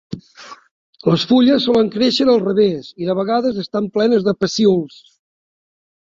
Les 1.09 1.25
fulles 1.31 1.67
solen 1.69 1.91
créixer 1.97 2.27
al 2.33 2.41
revés 2.47 2.89
i 3.03 3.11
de 3.11 3.17
vegades 3.21 3.61
estan 3.67 3.93
plenes 3.99 4.27
de 4.31 4.35
pecíols. 4.41 4.99